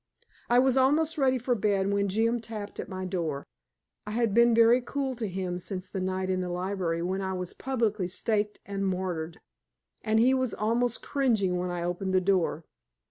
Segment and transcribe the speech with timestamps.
[0.49, 3.45] I was almost ready for bed when Jim tapped at my door.
[4.07, 7.33] I had been very cool to him since the night in the library when I
[7.33, 9.39] was publicly staked and martyred,
[10.03, 12.65] and he was almost cringing when I opened the door.